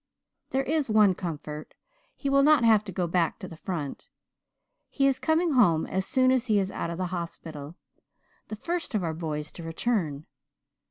[0.49, 1.75] "There is one comfort
[2.15, 4.09] he will not have to go back to the front.
[4.89, 7.75] He is coming home as soon as he is out of the hospital
[8.47, 10.25] the first of our boys to return.